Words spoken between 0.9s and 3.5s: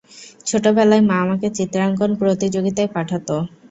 মা আমাকে চিত্রাঙ্কন প্রতিযোগিতায় পাঠাতো।